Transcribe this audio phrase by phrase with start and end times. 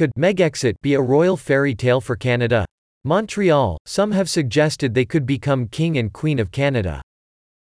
[0.00, 2.64] Could Megxit be a royal fairy tale for Canada?
[3.04, 7.02] Montreal, some have suggested they could become King and Queen of Canada.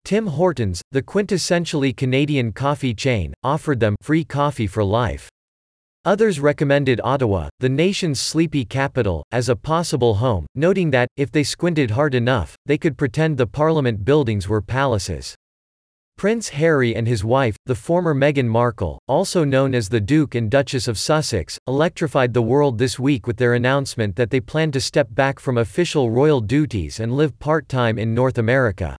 [0.06, 5.28] Tim Hortons, the quintessentially Canadian coffee chain, offered them free coffee for life.
[6.06, 11.42] Others recommended Ottawa, the nation's sleepy capital, as a possible home, noting that, if they
[11.42, 15.34] squinted hard enough, they could pretend the parliament buildings were palaces.
[16.16, 20.50] Prince Harry and his wife, the former Meghan Markle, also known as the Duke and
[20.50, 24.80] Duchess of Sussex, electrified the world this week with their announcement that they plan to
[24.80, 28.96] step back from official royal duties and live part-time in North America.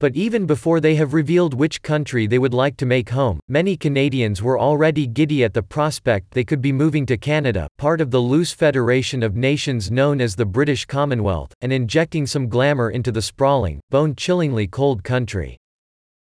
[0.00, 3.76] But even before they have revealed which country they would like to make home, many
[3.76, 8.10] Canadians were already giddy at the prospect they could be moving to Canada, part of
[8.10, 13.12] the loose federation of nations known as the British Commonwealth, and injecting some glamour into
[13.12, 15.59] the sprawling, bone-chillingly cold country.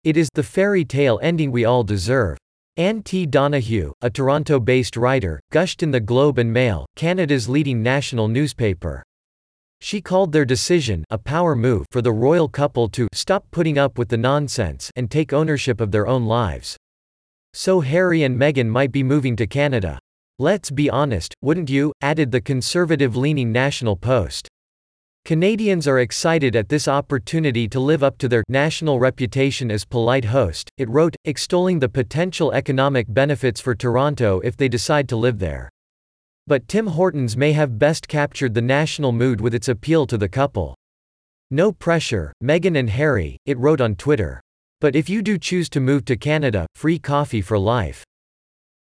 [0.03, 2.39] It is the fairy tale ending we all deserve.
[2.79, 3.27] Anne T.
[3.27, 9.03] Donahue, a Toronto-based writer, gushed in the Globe and Mail, Canada's leading national newspaper.
[9.83, 13.99] She called their decision a power move for the royal couple to stop putting up
[13.99, 16.79] with the nonsense and take ownership of their own lives.
[17.53, 19.99] So Harry and Meghan might be moving to Canada.
[20.39, 21.93] Let's be honest, wouldn't you?
[22.01, 24.49] added the conservative-leaning National Post.
[25.25, 30.25] Canadians are excited at this opportunity to live up to their national reputation as polite
[30.25, 35.39] host, it wrote, extolling the potential economic benefits for Toronto if they decide to live
[35.39, 35.69] there.
[36.47, 40.29] But Tim Hortons may have best captured the national mood with its appeal to the
[40.29, 40.75] couple.
[41.51, 44.41] No pressure, Meghan and Harry, it wrote on Twitter.
[44.81, 48.03] But if you do choose to move to Canada, free coffee for life.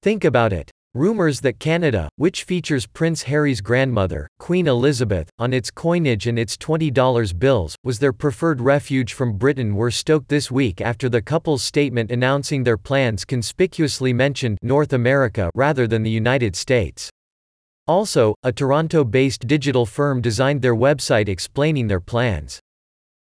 [0.01, 0.71] Think about it.
[0.99, 6.57] Rumors that Canada, which features Prince Harry's grandmother, Queen Elizabeth, on its coinage and its
[6.57, 11.63] $20 bills, was their preferred refuge from Britain were stoked this week after the couple's
[11.63, 17.09] statement announcing their plans conspicuously mentioned North America rather than the United States.
[17.87, 22.58] Also, a Toronto-based digital firm designed their website explaining their plans.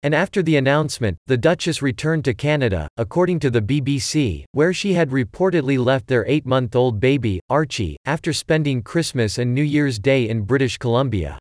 [0.05, 4.93] And after the announcement, the Duchess returned to Canada, according to the BBC, where she
[4.93, 10.43] had reportedly left their eight-month-old baby, Archie, after spending Christmas and New Year's Day in
[10.43, 11.39] British Columbia.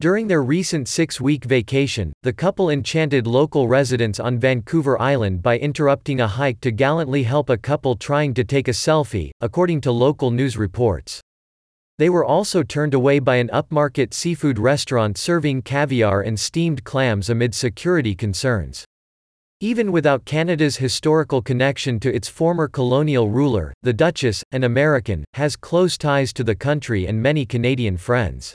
[0.00, 6.20] During their recent six-week vacation, the couple enchanted local residents on Vancouver Island by interrupting
[6.20, 10.30] a hike to gallantly help a couple trying to take a selfie, according to local
[10.30, 11.22] news reports.
[11.98, 17.28] They were also turned away by an upmarket seafood restaurant serving caviar and steamed clams
[17.28, 18.84] amid security concerns.
[19.60, 25.56] Even without Canada's historical connection to its former colonial ruler, the Duchess, an American, has
[25.56, 28.54] close ties to the country and many Canadian friends.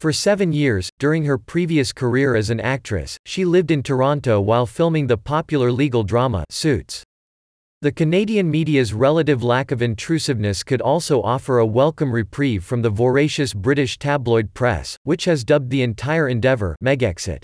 [0.00, 4.66] For seven years, during her previous career as an actress, she lived in Toronto while
[4.66, 7.04] filming the popular legal drama Suits.
[7.82, 12.88] The Canadian media's relative lack of intrusiveness could also offer a welcome reprieve from the
[12.88, 17.42] voracious British tabloid press, which has dubbed the entire endeavour Megxit.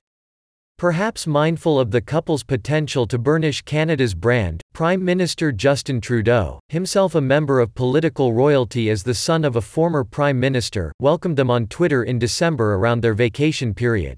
[0.79, 7.15] Perhaps mindful of the couple's potential to burnish Canada's brand, Prime Minister Justin Trudeau, himself
[7.15, 11.51] a member of political royalty as the son of a former Prime Minister, welcomed them
[11.51, 14.17] on Twitter in December around their vacation period.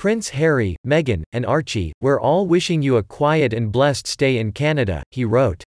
[0.00, 4.50] Prince Harry, Meghan, and Archie, we're all wishing you a quiet and blessed stay in
[4.50, 5.62] Canada, he wrote.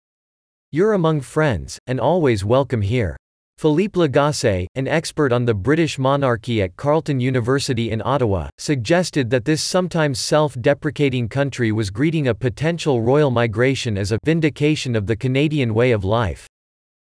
[0.70, 3.14] You're among friends, and always welcome here.
[3.58, 9.44] Philippe Lagasse, an expert on the British monarchy at Carleton University in Ottawa, suggested that
[9.44, 15.14] this sometimes self-deprecating country was greeting a potential royal migration as a vindication of the
[15.14, 16.46] Canadian way of life.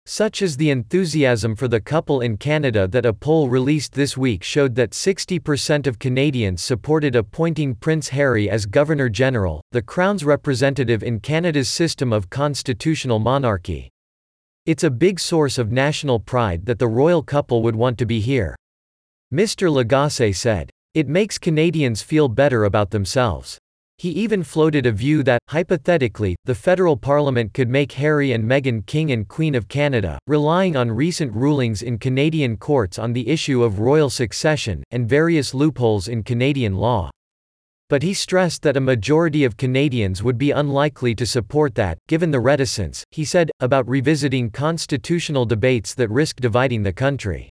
[0.08, 4.44] Such is the enthusiasm for the couple in Canada that a poll released this week
[4.44, 11.02] showed that 60% of Canadians supported appointing Prince Harry as Governor General, the Crown's representative
[11.02, 13.90] in Canada's system of constitutional monarchy.
[14.64, 18.20] It's a big source of national pride that the royal couple would want to be
[18.20, 18.54] here.
[19.34, 19.68] Mr.
[19.68, 20.70] Lagasse said.
[20.94, 23.58] It makes Canadians feel better about themselves.
[23.98, 28.84] He even floated a view that, hypothetically, the federal parliament could make Harry and Meghan
[28.84, 33.62] King and Queen of Canada, relying on recent rulings in Canadian courts on the issue
[33.62, 37.10] of royal succession, and various loopholes in Canadian law.
[37.88, 42.30] But he stressed that a majority of Canadians would be unlikely to support that, given
[42.30, 47.48] the reticence, he said, about revisiting constitutional debates that risk dividing the country.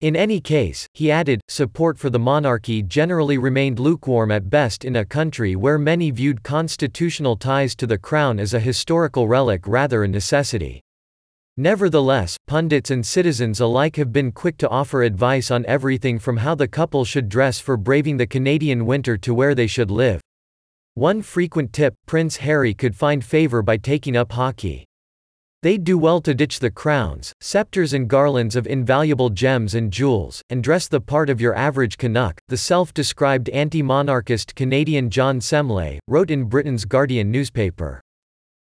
[0.00, 4.96] In any case, he added, support for the monarchy generally remained lukewarm at best in
[4.96, 10.02] a country where many viewed constitutional ties to the crown as a historical relic rather
[10.02, 10.80] a necessity.
[11.58, 16.54] Nevertheless, pundits and citizens alike have been quick to offer advice on everything from how
[16.54, 20.22] the couple should dress for braving the Canadian winter to where they should live.
[20.94, 24.86] One frequent tip Prince Harry could find favor by taking up hockey.
[25.62, 30.40] They'd do well to ditch the crowns, scepters and garlands of invaluable gems and jewels,
[30.48, 36.30] and dress the part of your average Canuck, the self-described anti-monarchist Canadian John Semley, wrote
[36.30, 38.00] in Britain's Guardian newspaper.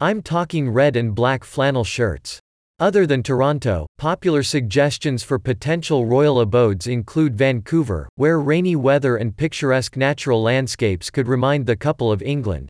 [0.00, 2.40] I'm talking red and black flannel shirts.
[2.80, 9.36] Other than Toronto, popular suggestions for potential royal abodes include Vancouver, where rainy weather and
[9.36, 12.68] picturesque natural landscapes could remind the couple of England.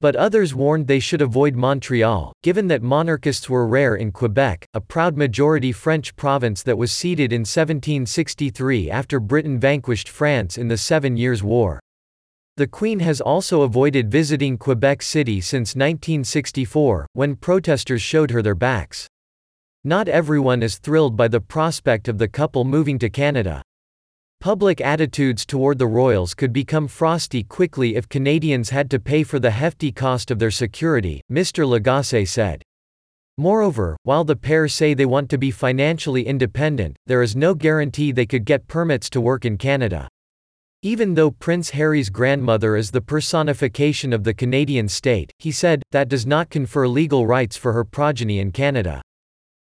[0.00, 4.80] But others warned they should avoid Montreal, given that monarchists were rare in Quebec, a
[4.80, 10.76] proud majority French province that was ceded in 1763 after Britain vanquished France in the
[10.76, 11.80] Seven Years' War.
[12.58, 18.54] The Queen has also avoided visiting Quebec City since 1964, when protesters showed her their
[18.54, 19.06] backs.
[19.82, 23.62] Not everyone is thrilled by the prospect of the couple moving to Canada.
[24.40, 29.38] Public attitudes toward the royals could become frosty quickly if Canadians had to pay for
[29.38, 31.66] the hefty cost of their security, Mr.
[31.66, 32.62] Lagasse said.
[33.38, 38.12] Moreover, while the pair say they want to be financially independent, there is no guarantee
[38.12, 40.08] they could get permits to work in Canada.
[40.82, 46.08] Even though Prince Harry's grandmother is the personification of the Canadian state, he said, that
[46.08, 49.02] does not confer legal rights for her progeny in Canada.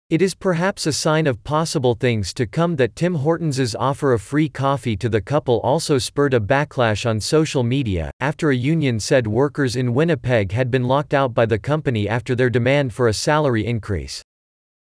[0.10, 4.22] It is perhaps a sign of possible things to come that Tim Hortons's offer of
[4.22, 9.02] free coffee to the couple also spurred a backlash on social media, after a union
[9.02, 13.10] said workers in Winnipeg had been locked out by the company after their demand for
[13.10, 14.22] a salary increase.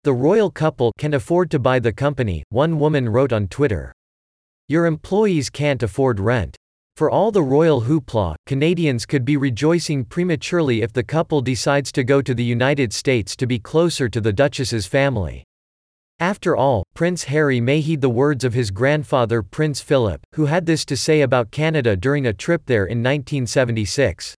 [0.02, 3.92] The royal couple can afford to buy the company, one woman wrote on Twitter.
[4.68, 6.56] Your employees can't afford rent.
[6.96, 12.04] For all the royal hoopla, Canadians could be rejoicing prematurely if the couple decides to
[12.04, 15.42] go to the United States to be closer to the Duchess's family.
[16.20, 20.66] After all, Prince Harry may heed the words of his grandfather Prince Philip, who had
[20.66, 24.34] this to say about Canada during a trip there in 1976.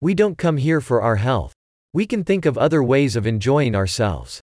[0.00, 1.52] We don't come here for our health.
[1.92, 4.40] We can think of other ways of enjoying ourselves.